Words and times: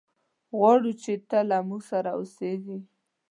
غواړو 0.57 0.91
چې 1.03 1.13
ته 1.29 1.39
له 1.49 1.57
موږ 1.67 1.81
سره 1.91 2.09
اوسېږي. 2.17 2.79